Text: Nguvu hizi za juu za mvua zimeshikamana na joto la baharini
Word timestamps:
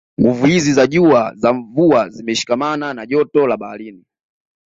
Nguvu 0.21 0.45
hizi 0.45 0.73
za 0.73 0.87
juu 0.87 1.11
za 1.33 1.53
mvua 1.53 2.09
zimeshikamana 2.09 2.93
na 2.93 3.05
joto 3.05 3.47
la 3.47 3.57
baharini 3.57 4.05